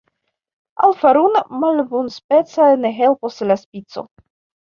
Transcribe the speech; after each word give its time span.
Al 0.85 0.95
farun' 1.01 1.35
malbonspeca 1.65 2.69
ne 2.85 2.93
helpos 3.01 3.37
la 3.51 3.59
spico. 3.67 4.07